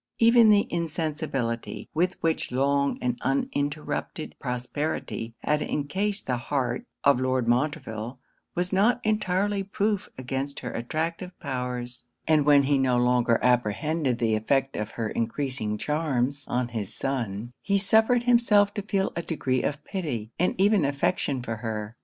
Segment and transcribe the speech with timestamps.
[0.17, 7.47] Even the insensibility with which long and uninterrupted prosperity had encased the heart of Lord
[7.47, 8.17] Montreville,
[8.55, 14.33] was not entirely proof against her attractive powers; and when he no longer apprehended the
[14.33, 19.61] effect of her encreasing charms on his son, he suffered himself to feel a degree
[19.61, 21.95] of pity and even of affection for her.